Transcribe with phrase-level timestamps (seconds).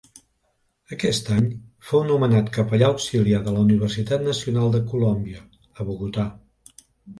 [0.95, 1.49] Aquest any
[1.89, 5.47] fou nomenat capellà auxiliar de la Universitat Nacional de Colòmbia,
[5.79, 6.29] a Bogotà.